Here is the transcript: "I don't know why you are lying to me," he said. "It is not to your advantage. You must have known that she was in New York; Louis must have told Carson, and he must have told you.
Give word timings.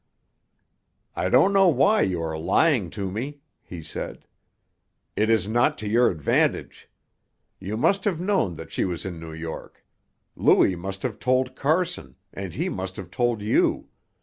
"I 1.15 1.29
don't 1.29 1.53
know 1.53 1.67
why 1.67 2.01
you 2.01 2.23
are 2.23 2.35
lying 2.35 2.89
to 2.89 3.11
me," 3.11 3.37
he 3.61 3.83
said. 3.83 4.25
"It 5.15 5.29
is 5.29 5.47
not 5.47 5.77
to 5.77 5.87
your 5.87 6.09
advantage. 6.09 6.89
You 7.59 7.77
must 7.77 8.05
have 8.05 8.19
known 8.19 8.55
that 8.55 8.71
she 8.71 8.83
was 8.83 9.05
in 9.05 9.19
New 9.19 9.33
York; 9.33 9.85
Louis 10.35 10.75
must 10.75 11.03
have 11.03 11.19
told 11.19 11.55
Carson, 11.55 12.15
and 12.33 12.55
he 12.55 12.67
must 12.67 12.95
have 12.95 13.11
told 13.11 13.43
you. 13.43 13.89